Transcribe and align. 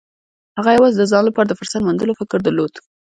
هغه 0.57 0.69
يوازې 0.77 0.95
د 0.97 1.03
ځان 1.11 1.23
لپاره 1.25 1.47
د 1.49 1.53
فرصت 1.59 1.81
موندلو 1.83 2.17
فکر 2.21 2.39
درلود. 2.47 2.73